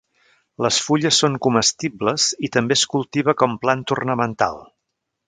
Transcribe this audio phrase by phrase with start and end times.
[0.65, 4.59] Les fulles són comestibles i també es cultiva com planta ornamental.